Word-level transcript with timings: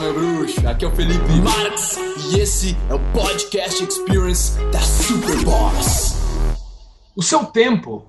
meu 0.00 0.14
bruxo. 0.14 0.66
Aqui 0.66 0.84
é 0.84 0.88
o 0.88 0.90
Felipe 0.92 1.30
Marx 1.42 1.98
e 2.30 2.40
esse 2.40 2.76
é 2.88 2.94
o 2.94 2.98
Podcast 3.12 3.84
Experience 3.84 4.58
da 4.72 4.80
Superboss. 4.80 6.16
O 7.14 7.22
seu 7.22 7.44
tempo, 7.44 8.06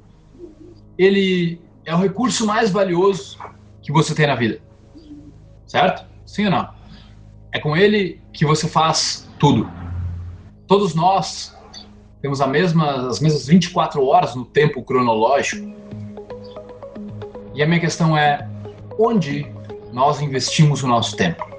ele 0.97 1.59
é 1.85 1.93
o 1.93 1.97
recurso 1.97 2.45
mais 2.45 2.71
valioso 2.71 3.37
que 3.81 3.91
você 3.91 4.15
tem 4.15 4.25
na 4.25 4.35
vida. 4.35 4.61
Certo? 5.67 6.05
Sim 6.25 6.45
ou 6.45 6.51
não? 6.51 6.69
É 7.51 7.59
com 7.59 7.75
ele 7.75 8.21
que 8.31 8.45
você 8.45 8.69
faz 8.69 9.29
tudo. 9.37 9.69
Todos 10.67 10.95
nós 10.95 11.53
temos 12.21 12.39
a 12.39 12.47
mesma, 12.47 13.09
as 13.09 13.19
mesmas 13.19 13.47
24 13.47 14.05
horas 14.05 14.33
no 14.33 14.45
tempo 14.45 14.81
cronológico. 14.81 15.75
E 17.53 17.61
a 17.61 17.67
minha 17.67 17.81
questão 17.81 18.15
é: 18.15 18.47
onde 18.97 19.51
nós 19.91 20.21
investimos 20.21 20.83
o 20.83 20.87
nosso 20.87 21.17
tempo? 21.17 21.50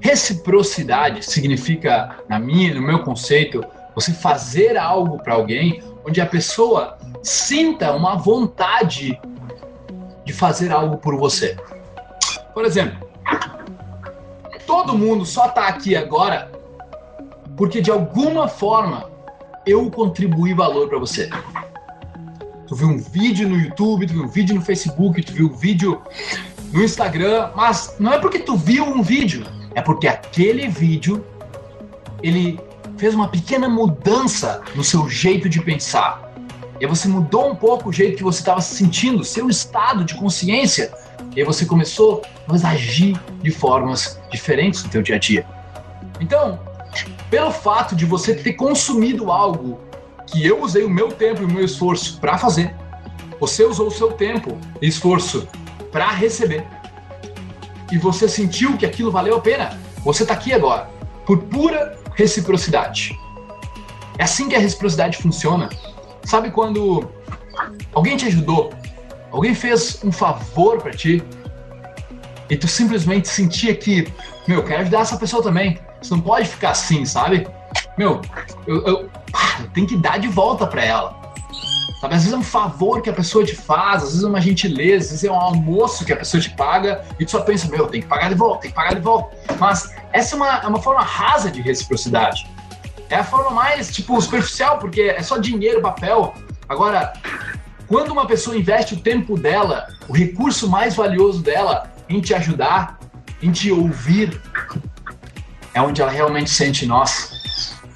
Reciprocidade 0.00 1.24
significa, 1.24 2.16
na 2.28 2.38
minha, 2.38 2.74
no 2.74 2.82
meu 2.82 3.00
conceito, 3.00 3.64
você 3.94 4.12
fazer 4.12 4.76
algo 4.76 5.18
para 5.18 5.34
alguém 5.34 5.82
onde 6.06 6.20
a 6.20 6.26
pessoa 6.26 6.98
sinta 7.22 7.92
uma 7.92 8.16
vontade 8.16 9.20
de 10.24 10.32
fazer 10.32 10.72
algo 10.72 10.98
por 10.98 11.16
você. 11.16 11.56
Por 12.54 12.64
exemplo, 12.64 13.08
todo 14.66 14.96
mundo 14.96 15.24
só 15.24 15.46
está 15.46 15.66
aqui 15.66 15.96
agora 15.96 16.50
porque 17.56 17.80
de 17.80 17.90
alguma 17.90 18.46
forma 18.46 19.10
eu 19.66 19.90
contribuí 19.90 20.54
valor 20.54 20.88
para 20.88 20.98
você. 20.98 21.28
Tu 22.66 22.74
viu 22.74 22.88
um 22.88 22.98
vídeo 22.98 23.48
no 23.48 23.56
YouTube, 23.56 24.06
tu 24.06 24.12
viu 24.12 24.24
um 24.24 24.28
vídeo 24.28 24.54
no 24.54 24.62
Facebook, 24.62 25.22
tu 25.22 25.32
viu 25.32 25.46
um 25.46 25.56
vídeo 25.56 26.00
no 26.72 26.82
Instagram, 26.82 27.50
mas 27.54 27.96
não 27.98 28.12
é 28.12 28.18
porque 28.18 28.38
tu 28.38 28.56
viu 28.56 28.84
um 28.84 29.02
vídeo, 29.02 29.46
é 29.74 29.80
porque 29.80 30.06
aquele 30.06 30.68
vídeo 30.68 31.24
ele 32.22 32.58
fez 32.96 33.14
uma 33.14 33.28
pequena 33.28 33.68
mudança 33.68 34.60
no 34.74 34.82
seu 34.82 35.08
jeito 35.08 35.48
de 35.48 35.60
pensar. 35.60 36.28
E 36.80 36.86
você 36.86 37.08
mudou 37.08 37.50
um 37.50 37.56
pouco 37.56 37.88
o 37.88 37.92
jeito 37.92 38.16
que 38.16 38.22
você 38.22 38.40
estava 38.40 38.60
se 38.60 38.74
sentindo, 38.74 39.24
seu 39.24 39.48
estado 39.48 40.04
de 40.04 40.14
consciência. 40.14 40.92
E 41.34 41.42
você 41.44 41.64
começou 41.64 42.22
a 42.48 42.68
agir 42.68 43.20
de 43.42 43.50
formas 43.50 44.20
diferentes 44.30 44.82
no 44.84 44.90
teu 44.90 45.02
dia 45.02 45.16
a 45.16 45.18
dia. 45.18 45.46
Então, 46.20 46.58
pelo 47.30 47.50
fato 47.50 47.94
de 47.94 48.04
você 48.04 48.34
ter 48.34 48.54
consumido 48.54 49.30
algo 49.30 49.80
que 50.26 50.44
eu 50.44 50.62
usei 50.62 50.84
o 50.84 50.90
meu 50.90 51.08
tempo 51.08 51.42
e 51.42 51.44
o 51.44 51.48
meu 51.48 51.64
esforço 51.64 52.18
para 52.20 52.38
fazer, 52.38 52.74
você 53.40 53.64
usou 53.64 53.88
o 53.88 53.90
seu 53.90 54.12
tempo 54.12 54.56
e 54.80 54.88
esforço 54.88 55.48
para 55.90 56.08
receber. 56.08 56.66
E 57.90 57.98
você 57.98 58.28
sentiu 58.28 58.76
que 58.76 58.84
aquilo 58.84 59.10
valeu 59.10 59.36
a 59.36 59.40
pena. 59.40 59.78
Você 60.04 60.22
está 60.22 60.34
aqui 60.34 60.52
agora 60.52 60.88
por 61.26 61.38
pura 61.44 61.98
reciprocidade. 62.14 63.18
É 64.18 64.24
assim 64.24 64.48
que 64.48 64.54
a 64.54 64.58
reciprocidade 64.58 65.18
funciona. 65.18 65.68
Sabe 66.24 66.50
quando 66.50 67.08
alguém 67.94 68.16
te 68.16 68.26
ajudou, 68.26 68.72
alguém 69.30 69.54
fez 69.54 70.00
um 70.04 70.10
favor 70.10 70.80
para 70.82 70.92
ti 70.92 71.22
e 72.50 72.56
tu 72.56 72.66
simplesmente 72.66 73.28
sentia 73.28 73.74
que, 73.74 74.12
meu, 74.46 74.64
quero 74.64 74.82
ajudar 74.82 75.00
essa 75.00 75.16
pessoa 75.16 75.42
também. 75.42 75.78
Você 76.00 76.14
não 76.14 76.20
pode 76.20 76.48
ficar 76.48 76.70
assim, 76.70 77.04
sabe? 77.04 77.46
Meu, 77.96 78.22
eu, 78.66 78.86
eu, 78.86 79.10
eu 79.60 79.68
tenho 79.74 79.86
que 79.86 79.96
dar 79.96 80.18
de 80.18 80.28
volta 80.28 80.66
para 80.66 80.84
ela. 80.84 81.27
Sabe? 82.00 82.14
Às 82.14 82.22
vezes 82.22 82.32
é 82.32 82.36
um 82.36 82.42
favor 82.42 83.02
que 83.02 83.10
a 83.10 83.12
pessoa 83.12 83.44
te 83.44 83.56
faz, 83.56 84.02
às 84.02 84.08
vezes 84.10 84.24
é 84.24 84.28
uma 84.28 84.40
gentileza, 84.40 85.06
às 85.06 85.10
vezes 85.10 85.24
é 85.24 85.30
um 85.30 85.40
almoço 85.40 86.04
que 86.04 86.12
a 86.12 86.16
pessoa 86.16 86.40
te 86.40 86.50
paga 86.50 87.04
e 87.18 87.24
tu 87.24 87.32
só 87.32 87.40
pensa, 87.40 87.68
meu, 87.68 87.86
tem 87.88 88.00
que 88.00 88.06
pagar 88.06 88.28
de 88.28 88.36
volta, 88.36 88.62
tem 88.62 88.70
que 88.70 88.76
pagar 88.76 88.94
de 88.94 89.00
volta. 89.00 89.36
Mas 89.58 89.94
essa 90.12 90.34
é 90.34 90.36
uma, 90.36 90.58
é 90.58 90.66
uma 90.66 90.80
forma 90.80 91.02
rasa 91.02 91.50
de 91.50 91.60
reciprocidade. 91.60 92.46
É 93.10 93.16
a 93.16 93.24
forma 93.24 93.50
mais, 93.50 93.90
tipo, 93.90 94.20
superficial, 94.20 94.78
porque 94.78 95.02
é 95.02 95.22
só 95.22 95.38
dinheiro, 95.38 95.80
papel. 95.80 96.34
Agora, 96.68 97.14
quando 97.88 98.10
uma 98.10 98.26
pessoa 98.26 98.56
investe 98.56 98.94
o 98.94 99.00
tempo 99.00 99.36
dela, 99.36 99.88
o 100.06 100.12
recurso 100.12 100.68
mais 100.68 100.94
valioso 100.94 101.42
dela 101.42 101.90
em 102.08 102.20
te 102.20 102.34
ajudar, 102.34 102.98
em 103.42 103.50
te 103.50 103.72
ouvir, 103.72 104.40
é 105.74 105.80
onde 105.80 106.00
ela 106.00 106.10
realmente 106.10 106.50
sente, 106.50 106.86
nossa, 106.86 107.34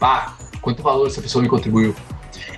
pá, 0.01 0.35
quanto 0.61 0.83
valor 0.83 1.07
essa 1.07 1.21
pessoa 1.21 1.43
me 1.43 1.49
contribuiu. 1.49 1.95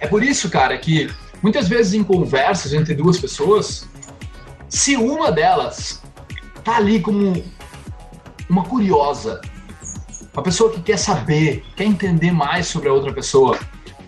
É 0.00 0.06
por 0.06 0.22
isso, 0.22 0.48
cara, 0.48 0.76
que 0.78 1.10
muitas 1.44 1.68
vezes 1.68 1.92
em 1.92 2.02
conversas 2.02 2.72
entre 2.72 2.94
duas 2.94 3.18
pessoas, 3.18 3.86
se 4.66 4.96
uma 4.96 5.30
delas 5.30 6.02
tá 6.64 6.76
ali 6.78 7.00
como 7.00 7.44
uma 8.48 8.64
curiosa, 8.64 9.42
uma 10.32 10.42
pessoa 10.42 10.72
que 10.72 10.80
quer 10.80 10.96
saber, 10.96 11.62
quer 11.76 11.84
entender 11.84 12.32
mais 12.32 12.66
sobre 12.66 12.88
a 12.88 12.94
outra 12.94 13.12
pessoa, 13.12 13.58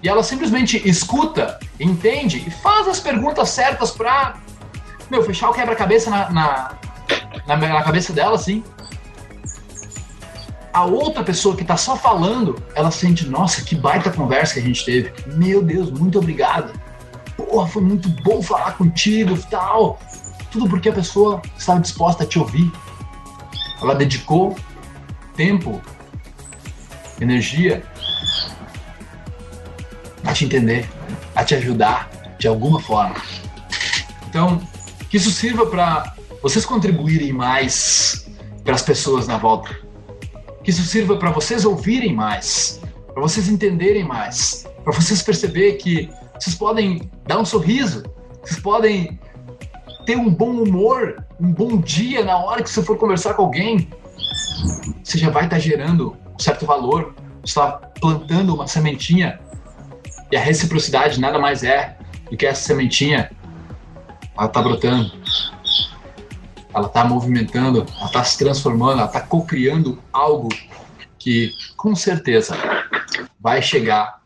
e 0.02 0.08
ela 0.08 0.22
simplesmente 0.22 0.80
escuta, 0.88 1.60
entende 1.78 2.42
e 2.46 2.50
faz 2.50 2.88
as 2.88 3.00
perguntas 3.00 3.50
certas 3.50 3.90
pra, 3.90 4.36
meu, 5.10 5.22
fechar 5.22 5.50
o 5.50 5.52
quebra-cabeça 5.52 6.08
na, 6.08 6.30
na, 6.30 6.78
na, 7.46 7.56
na 7.58 7.82
cabeça 7.82 8.14
dela, 8.14 8.36
assim, 8.36 8.64
a 10.72 10.86
outra 10.86 11.22
pessoa 11.22 11.54
que 11.54 11.62
está 11.62 11.76
só 11.76 11.96
falando, 11.96 12.56
ela 12.74 12.90
sente, 12.90 13.28
nossa, 13.28 13.60
que 13.60 13.74
baita 13.74 14.10
conversa 14.10 14.54
que 14.54 14.60
a 14.60 14.62
gente 14.62 14.84
teve. 14.86 15.12
Meu 15.34 15.62
Deus, 15.62 15.90
muito 15.90 16.18
obrigado. 16.18 16.85
Porra, 17.56 17.68
foi 17.68 17.80
muito 17.80 18.10
bom 18.22 18.42
falar 18.42 18.72
contigo, 18.76 19.34
tal. 19.50 19.98
Tudo 20.50 20.68
porque 20.68 20.90
a 20.90 20.92
pessoa 20.92 21.40
estava 21.56 21.80
disposta 21.80 22.22
a 22.22 22.26
te 22.26 22.38
ouvir. 22.38 22.70
Ela 23.80 23.94
dedicou 23.94 24.54
tempo, 25.34 25.80
energia 27.18 27.82
a 30.22 30.34
te 30.34 30.44
entender, 30.44 30.86
a 31.34 31.42
te 31.42 31.54
ajudar 31.54 32.10
de 32.38 32.46
alguma 32.46 32.78
forma. 32.78 33.16
Então, 34.28 34.60
que 35.08 35.16
isso 35.16 35.30
sirva 35.30 35.64
para 35.64 36.14
vocês 36.42 36.66
contribuírem 36.66 37.32
mais 37.32 38.28
para 38.64 38.74
as 38.74 38.82
pessoas 38.82 39.26
na 39.26 39.38
volta 39.38 39.74
que 40.62 40.70
isso 40.70 40.82
sirva 40.82 41.16
para 41.16 41.30
vocês 41.30 41.64
ouvirem 41.64 42.12
mais, 42.12 42.82
para 43.14 43.22
vocês 43.22 43.48
entenderem 43.48 44.02
mais, 44.02 44.66
para 44.82 44.92
vocês 44.92 45.22
perceber 45.22 45.74
que 45.74 46.10
vocês 46.38 46.54
podem 46.54 47.10
dar 47.26 47.38
um 47.38 47.44
sorriso, 47.44 48.04
vocês 48.42 48.60
podem 48.60 49.18
ter 50.04 50.16
um 50.16 50.30
bom 50.30 50.50
humor, 50.62 51.24
um 51.40 51.52
bom 51.52 51.78
dia 51.78 52.24
na 52.24 52.36
hora 52.38 52.62
que 52.62 52.70
você 52.70 52.82
for 52.82 52.96
conversar 52.96 53.34
com 53.34 53.42
alguém. 53.42 53.90
Você 55.02 55.18
já 55.18 55.30
vai 55.30 55.44
estar 55.44 55.58
gerando 55.58 56.16
um 56.34 56.38
certo 56.38 56.64
valor, 56.64 57.14
você 57.40 57.58
está 57.58 57.72
plantando 58.00 58.54
uma 58.54 58.66
sementinha 58.66 59.40
e 60.30 60.36
a 60.36 60.40
reciprocidade 60.40 61.20
nada 61.20 61.38
mais 61.38 61.62
é 61.62 61.96
do 62.30 62.36
que 62.36 62.46
essa 62.46 62.62
sementinha. 62.62 63.30
Ela 64.36 64.46
está 64.46 64.60
brotando, 64.60 65.12
ela 66.74 66.86
está 66.86 67.04
movimentando, 67.04 67.86
ela 67.96 68.06
está 68.06 68.22
se 68.24 68.36
transformando, 68.38 68.98
ela 68.98 69.06
está 69.06 69.20
co-criando 69.20 69.98
algo 70.12 70.48
que 71.18 71.52
com 71.76 71.94
certeza 71.94 72.56
vai 73.40 73.62
chegar 73.62 74.20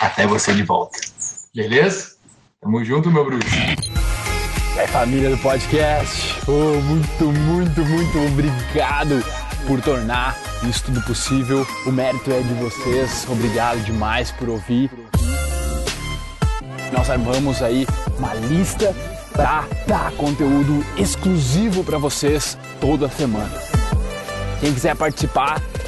até 0.00 0.26
você 0.26 0.52
de 0.52 0.62
volta. 0.62 1.11
Beleza? 1.54 2.16
Tamo 2.62 2.82
junto, 2.82 3.10
meu 3.10 3.26
bruxo. 3.26 3.46
É 4.78 4.86
família 4.86 5.28
do 5.28 5.36
podcast. 5.36 6.40
Oh, 6.48 6.80
muito, 6.80 7.24
muito, 7.26 7.84
muito 7.84 8.18
obrigado 8.26 9.22
por 9.66 9.78
tornar 9.82 10.34
isso 10.66 10.84
tudo 10.84 11.02
possível. 11.02 11.66
O 11.84 11.92
mérito 11.92 12.32
é 12.32 12.40
de 12.40 12.54
vocês. 12.54 13.26
Obrigado 13.28 13.84
demais 13.84 14.30
por 14.30 14.48
ouvir. 14.48 14.90
Nós 16.90 17.10
armamos 17.10 17.60
aí 17.60 17.86
uma 18.16 18.32
lista 18.32 18.94
para 19.34 19.66
dar 19.86 20.10
conteúdo 20.12 20.82
exclusivo 20.96 21.84
para 21.84 21.98
vocês 21.98 22.56
toda 22.80 23.10
semana. 23.10 23.52
Quem 24.58 24.72
quiser 24.72 24.96
participar 24.96 25.60